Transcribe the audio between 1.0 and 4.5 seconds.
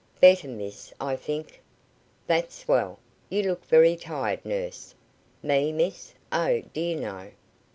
think." "That's well. You look very tired,